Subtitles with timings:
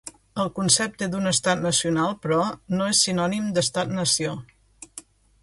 [0.43, 2.41] El concepte d'un estat nacional, però,
[2.79, 4.35] no és sinònim d'estat nació.